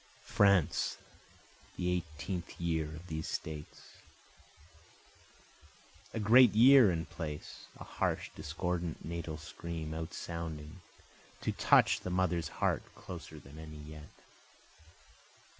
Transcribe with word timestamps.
France 0.25 0.97
[the 1.77 2.01
18th 2.17 2.55
Year 2.57 2.85
of 2.87 3.05
these 3.05 3.27
States 3.27 3.97
A 6.11 6.19
great 6.19 6.55
year 6.55 6.89
and 6.89 7.07
place 7.07 7.67
A 7.79 7.83
harsh 7.83 8.31
discordant 8.35 9.05
natal 9.05 9.37
scream 9.37 9.93
out 9.93 10.15
sounding, 10.15 10.81
to 11.41 11.51
touch 11.51 11.99
the 11.99 12.09
mother's 12.09 12.47
heart 12.47 12.81
closer 12.95 13.37
than 13.39 13.59
any 13.59 13.77
yet. 13.77 14.09